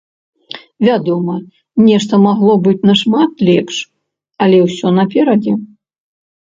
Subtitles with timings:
[0.87, 1.35] Вядома,
[1.89, 3.75] нешта магло быць нашмат лепш,
[4.47, 5.53] але ўсё наперадзе!